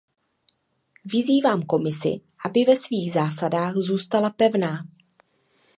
Vyzývám 1.05 1.63
Komisi, 1.63 2.21
aby 2.45 2.63
ve 2.63 2.77
svých 2.77 3.13
zásadách 3.13 3.73
zůstala 3.73 4.29
pevná. 4.29 4.77